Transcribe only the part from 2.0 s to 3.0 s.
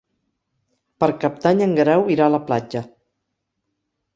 irà a la platja.